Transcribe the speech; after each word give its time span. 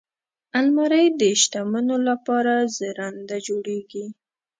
الماري 0.59 1.05
د 1.19 1.21
شتمنو 1.41 1.95
لپاره 2.09 2.53
زرینده 2.77 3.37
جوړیږي 3.47 4.05